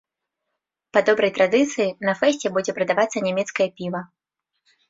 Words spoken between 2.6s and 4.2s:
прадавацца нямецкае піва.